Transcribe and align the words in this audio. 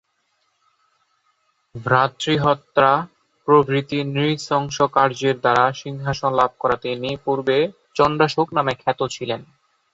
ভ্রাতৃহত্যা 1.75 2.89
প্রভৃতি 3.47 3.99
নৃশংস 4.09 4.77
কার্যের 4.95 5.35
দ্বারা 5.39 5.65
সিংহাসন 5.81 6.31
লাভ 6.33 6.51
করাতে 6.59 6.87
ইনিপূর্বে 6.95 7.57
চণ্ডাশোক 7.95 8.47
নামে 8.57 8.73
খ্যাত 8.81 8.99
ছিলেন। 9.15 9.41